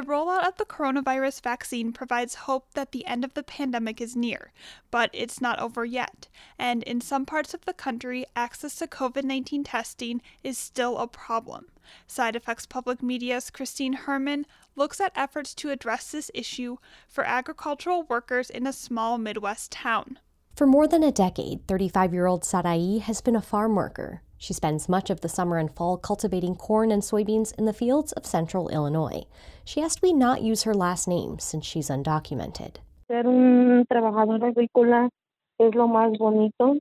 [0.00, 4.16] The rollout of the coronavirus vaccine provides hope that the end of the pandemic is
[4.16, 4.50] near,
[4.90, 6.26] but it's not over yet.
[6.58, 11.06] And in some parts of the country, access to COVID 19 testing is still a
[11.06, 11.66] problem.
[12.06, 18.04] Side Effects Public Media's Christine Herman looks at efforts to address this issue for agricultural
[18.04, 20.18] workers in a small Midwest town.
[20.54, 24.22] For more than a decade, 35 year old Sarai has been a farm worker.
[24.36, 28.12] She spends much of the summer and fall cultivating corn and soybeans in the fields
[28.12, 29.24] of central Illinois.
[29.64, 32.76] She asked we not use her last name since she's undocumented.
[33.08, 35.08] Ser un trabajador agrícola
[35.58, 36.78] es lo más bonito.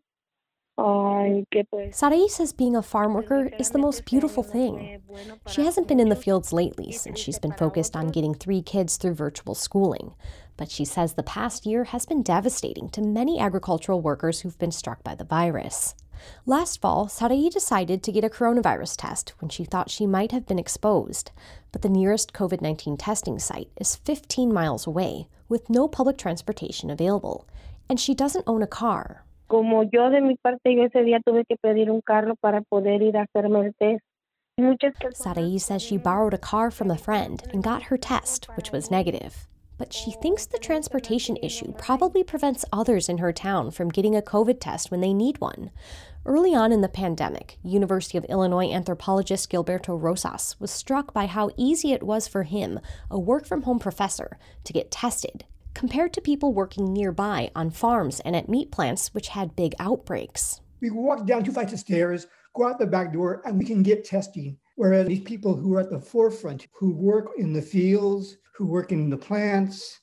[1.91, 5.01] Sarai says being a farm worker is the most beautiful thing.
[5.47, 8.95] She hasn't been in the fields lately since she's been focused on getting three kids
[8.95, 10.13] through virtual schooling.
[10.55, 14.71] But she says the past year has been devastating to many agricultural workers who've been
[14.71, 15.95] struck by the virus.
[16.45, 20.45] Last fall, Sarai decided to get a coronavirus test when she thought she might have
[20.45, 21.31] been exposed,
[21.71, 26.89] but the nearest COVID 19 testing site is 15 miles away with no public transportation
[26.89, 27.47] available,
[27.89, 29.23] and she doesn't own a car.
[29.49, 33.01] Como yo de mi parte, yo ese día tuve que pedir un carro para poder
[33.01, 34.03] ir a hacerme el test.
[35.13, 38.91] Sarai says she borrowed a car from a friend and got her test, which was
[38.91, 39.47] negative
[39.79, 44.21] but she thinks the transportation issue probably prevents others in her town from getting a
[44.21, 45.71] COVID test when they need one.
[46.25, 51.49] Early on in the pandemic, University of Illinois anthropologist Gilberto Rosas was struck by how
[51.55, 56.21] easy it was for him, a work from home professor, to get tested compared to
[56.21, 60.61] people working nearby on farms and at meat plants which had big outbreaks.
[60.81, 63.83] We walk down two flights of stairs, go out the back door, and we can
[63.83, 64.57] get testing.
[64.75, 68.91] Whereas these people who are at the forefront, who work in the fields, who work
[68.91, 69.99] in the plants,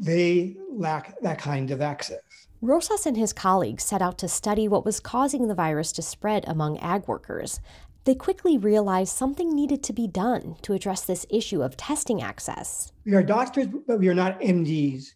[0.00, 2.20] they lack that kind of access.
[2.60, 6.44] Rosas and his colleagues set out to study what was causing the virus to spread
[6.48, 7.60] among ag workers.
[8.06, 12.92] They quickly realized something needed to be done to address this issue of testing access.
[13.04, 15.06] We are doctors, but we are not MDs.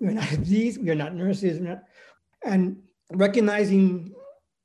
[0.00, 1.60] We are not MDs, we are not nurses.
[1.60, 1.84] Not,
[2.44, 4.12] and recognizing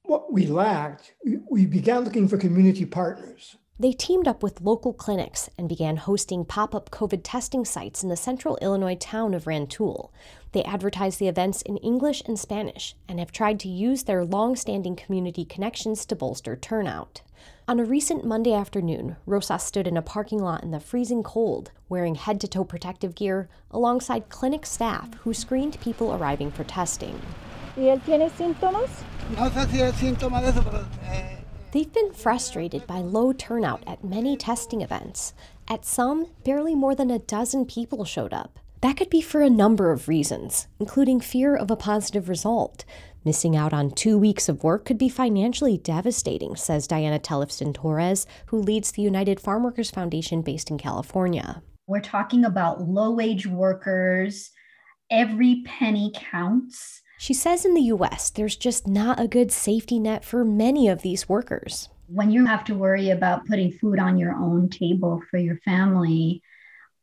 [0.02, 1.14] what we lacked,
[1.52, 3.56] we began looking for community partners.
[3.78, 8.10] They teamed up with local clinics and began hosting pop up COVID testing sites in
[8.10, 10.12] the central Illinois town of Rantoul.
[10.54, 14.56] They advertise the events in English and Spanish and have tried to use their long
[14.56, 17.22] standing community connections to bolster turnout.
[17.68, 21.72] On a recent Monday afternoon, Rosas stood in a parking lot in the freezing cold,
[21.90, 27.20] wearing head to toe protective gear, alongside clinic staff who screened people arriving for testing.
[27.76, 28.90] ¿Y él tiene síntomas?
[29.36, 30.86] No sé si es síntoma de eso, pero.
[31.04, 31.38] Eh...
[31.72, 35.34] They've been frustrated by low turnout at many testing events.
[35.68, 38.60] At some, barely more than a dozen people showed up.
[38.80, 42.86] That could be for a number of reasons, including fear of a positive result.
[43.26, 48.28] Missing out on two weeks of work could be financially devastating, says Diana Tellefson Torres,
[48.46, 51.64] who leads the United Farm Workers Foundation based in California.
[51.88, 54.52] We're talking about low wage workers.
[55.10, 57.02] Every penny counts.
[57.18, 61.02] She says in the US, there's just not a good safety net for many of
[61.02, 61.90] these workers.
[62.06, 66.44] When you have to worry about putting food on your own table for your family,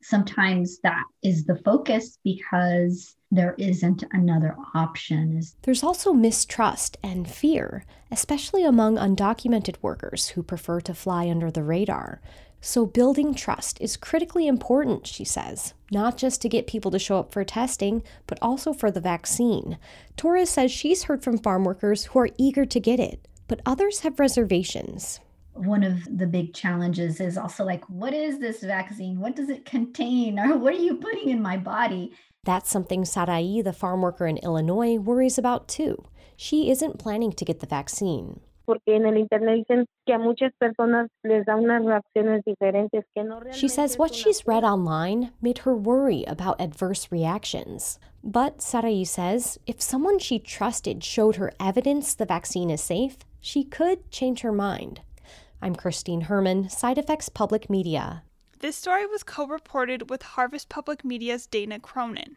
[0.02, 5.40] sometimes that is the focus because there isn't another option.
[5.62, 11.62] There's also mistrust and fear, especially among undocumented workers who prefer to fly under the
[11.62, 12.20] radar.
[12.64, 17.18] So, building trust is critically important, she says, not just to get people to show
[17.18, 19.78] up for testing, but also for the vaccine.
[20.16, 24.00] Torres says she's heard from farm workers who are eager to get it, but others
[24.00, 25.18] have reservations.
[25.54, 29.20] One of the big challenges is also like, what is this vaccine?
[29.20, 30.38] What does it contain?
[30.38, 32.12] Or what are you putting in my body?
[32.44, 36.04] That's something Sarai, the farm worker in Illinois, worries about too.
[36.36, 40.52] She isn't planning to get the vaccine porque en el internet dicen que a muchas
[40.58, 45.58] personas les da unas reacciones diferentes que no She says what she's read online made
[45.58, 47.98] her worry about adverse reactions.
[48.22, 53.64] But Sarai says if someone she trusted showed her evidence the vaccine is safe, she
[53.64, 55.00] could change her mind.
[55.64, 58.24] I'm Christine Herman, Side Effects Public Media.
[58.58, 62.34] This story was co reported with Harvest Public Media's Dana Cronin.